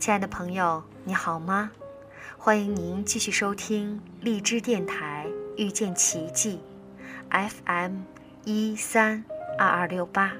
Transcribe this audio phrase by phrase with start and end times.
[0.00, 1.70] 亲爱的朋友，你好吗？
[2.38, 5.26] 欢迎您继续收听荔枝电台
[5.58, 6.58] 遇见奇迹
[7.28, 7.96] ，FM
[8.46, 9.22] 一三
[9.58, 10.32] 二二六八。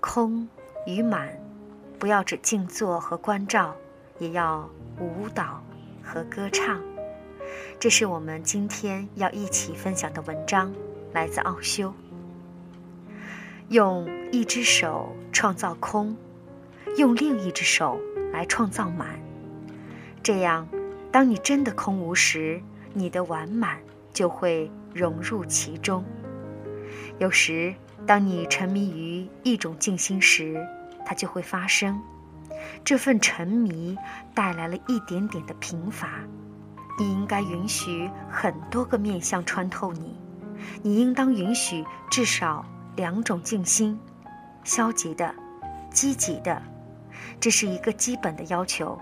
[0.00, 0.46] 空
[0.86, 1.40] 与满，
[1.98, 3.74] 不要只静坐和关照，
[4.18, 4.68] 也要
[5.00, 5.64] 舞蹈
[6.02, 6.82] 和歌唱。
[7.80, 10.70] 这是我们今天要一起分享的文章，
[11.14, 11.90] 来自奥修。
[13.68, 16.14] 用一只手创造空，
[16.96, 18.00] 用另一只手
[18.32, 19.18] 来创造满。
[20.22, 20.66] 这样，
[21.10, 22.60] 当你真的空无时，
[22.92, 23.78] 你的完满
[24.12, 26.04] 就会融入其中。
[27.18, 27.74] 有时，
[28.06, 30.56] 当你沉迷于一种静心时，
[31.04, 32.00] 它就会发生。
[32.84, 33.96] 这份沉迷
[34.34, 36.08] 带来了一点点的贫乏。
[36.98, 40.16] 你应该允许很多个面相穿透你。
[40.82, 42.64] 你应当允许至少
[42.96, 43.98] 两种静心：
[44.62, 45.34] 消极的、
[45.90, 46.62] 积极的。
[47.40, 48.98] 这是一个基本的要求。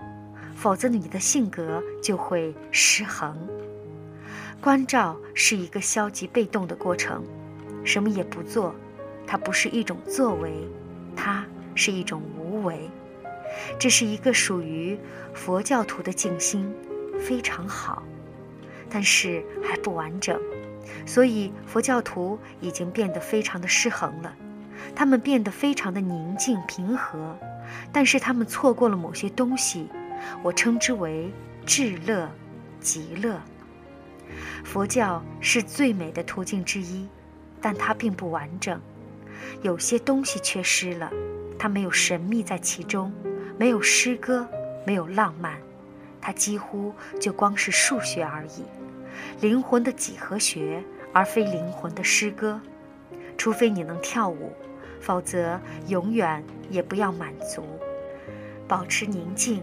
[0.55, 3.35] 否则，你的性格就会失衡。
[4.61, 7.23] 关照是一个消极被动的过程，
[7.83, 8.73] 什么也不做，
[9.27, 10.53] 它不是一种作为，
[11.15, 12.89] 它是一种无为。
[13.77, 14.97] 这是一个属于
[15.33, 16.73] 佛教徒的静心，
[17.19, 18.03] 非常好，
[18.89, 20.39] 但是还不完整。
[21.05, 24.33] 所以佛教徒已经变得非常的失衡了，
[24.95, 27.37] 他们变得非常的宁静平和，
[27.91, 29.87] 但是他们错过了某些东西。
[30.41, 31.29] 我称之为
[31.65, 32.29] 至乐、
[32.79, 33.41] 极乐。
[34.63, 37.07] 佛教是最美的途径之一，
[37.61, 38.79] 但它并不完整，
[39.61, 41.11] 有些东西缺失了。
[41.59, 43.13] 它没有神秘在其中，
[43.57, 44.47] 没有诗歌，
[44.85, 45.57] 没有浪漫，
[46.21, 48.63] 它几乎就光是数学而已，
[49.41, 52.59] 灵魂的几何学，而非灵魂的诗歌。
[53.37, 54.53] 除非你能跳舞，
[55.03, 57.63] 否则永远也不要满足。
[58.67, 59.61] 保持宁静。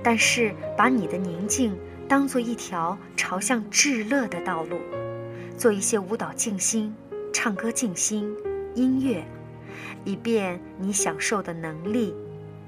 [0.00, 1.76] 但是，把你的宁静
[2.08, 4.78] 当做一条朝向至乐的道路，
[5.56, 6.94] 做一些舞蹈静心、
[7.32, 8.32] 唱歌静心、
[8.76, 9.24] 音乐，
[10.04, 12.14] 以便你享受的能力、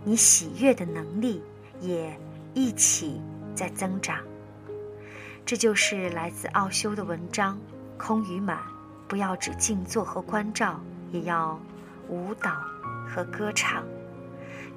[0.04, 1.41] 你喜悦的能力
[1.81, 2.12] 也
[2.52, 3.20] 一起
[3.54, 4.19] 在增长。
[5.47, 7.56] 这就是来自奥修的文章
[7.97, 8.58] 《空与满》，
[9.06, 10.81] 不要只静坐和关照，
[11.12, 11.58] 也要
[12.10, 12.50] 舞蹈
[13.09, 13.82] 和歌唱。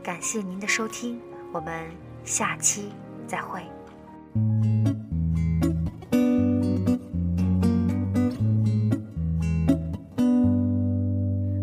[0.01, 1.19] 感谢您的收听，
[1.51, 1.83] 我们。
[2.25, 2.89] 下期
[3.27, 3.61] 再会。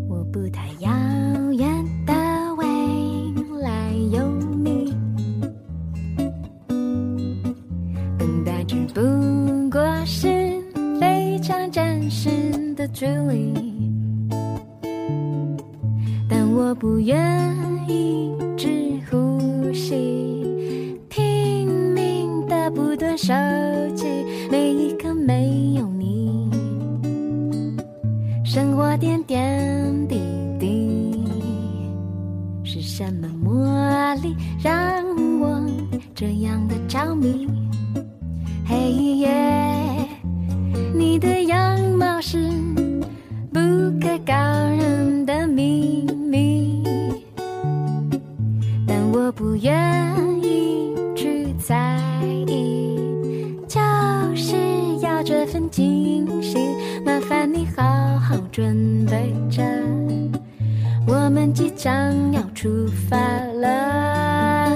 [0.06, 0.90] 我不太遥
[1.52, 1.66] 远
[2.04, 2.12] 的
[2.56, 2.66] 未
[3.62, 4.28] 来有
[4.58, 4.94] 你，
[8.18, 9.00] 等待只不
[9.70, 10.28] 过是
[11.00, 12.28] 非常真实
[12.74, 13.69] 的距离，
[16.80, 17.16] 不愿
[17.86, 20.18] 意只呼吸。
[23.16, 23.34] 手
[23.94, 24.06] 机
[24.50, 26.50] 每一刻没有你，
[28.44, 30.18] 生活点点滴
[30.58, 31.22] 滴，
[32.64, 35.04] 是什么魔力让
[35.38, 35.60] 我
[36.14, 37.46] 这样的着迷？
[38.64, 39.28] 黑夜，
[59.10, 59.60] 随着，
[61.04, 63.16] 我们即将要出发
[63.60, 64.70] 了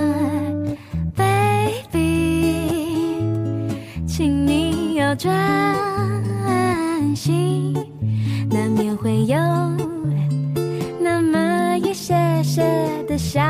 [1.15, 2.03] ，baby，
[4.09, 5.33] 请你要专
[7.15, 7.75] 心，
[8.51, 9.37] 难免会有
[10.99, 12.65] 那么一些些
[13.07, 13.41] 的小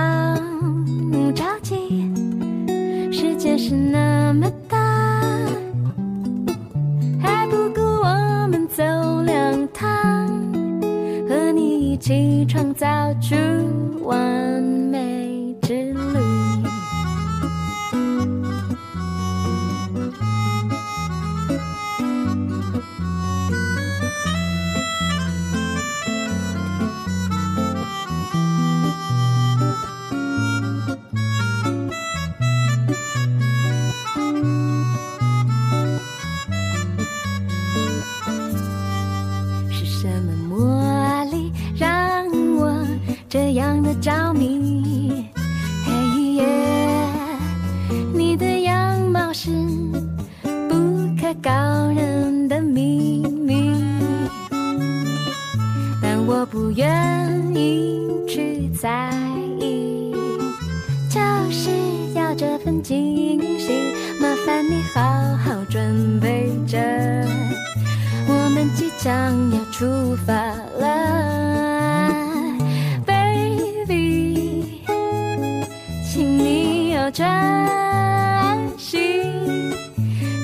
[12.47, 12.87] 创造
[13.21, 13.35] 出
[14.05, 14.64] 完
[44.01, 45.27] 着迷，
[45.85, 45.93] 黑
[46.35, 46.47] 夜，
[48.13, 49.51] 你的样貌是
[50.69, 50.75] 不
[51.21, 51.51] 可告
[51.95, 53.75] 人的秘密，
[56.03, 59.11] 但我不愿意去在
[59.59, 60.15] 意，
[61.09, 61.21] 就
[61.51, 61.71] 是
[62.15, 63.73] 要这份惊喜，
[64.21, 65.03] 麻烦你好
[65.39, 66.79] 好准备着，
[68.27, 69.13] 我们即将
[69.53, 70.35] 要出发
[70.79, 71.04] 了。
[77.15, 77.25] 专
[78.77, 79.71] 心，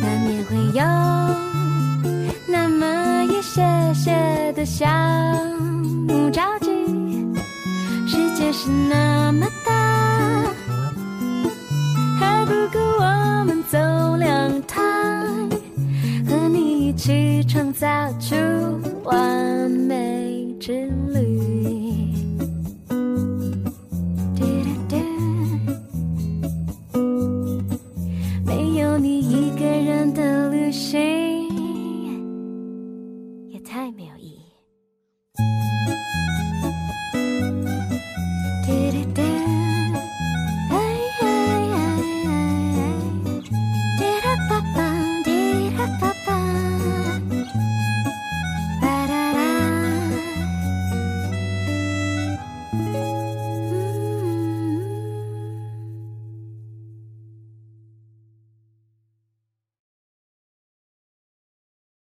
[0.00, 0.84] 难免会有
[2.46, 3.60] 那么一些
[3.92, 4.86] 些的小
[6.06, 6.70] 木着急，
[8.06, 9.72] 世界是那么大。
[12.20, 13.76] 还不够我们走
[14.16, 14.80] 两趟，
[16.24, 17.88] 和你一起创造
[18.20, 18.36] 出